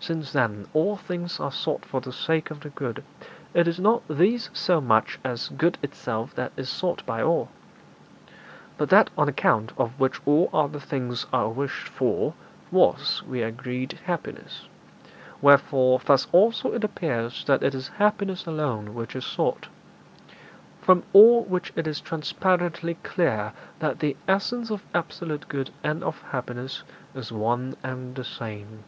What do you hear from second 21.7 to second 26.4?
it is transparently clear that the essence of absolute good and of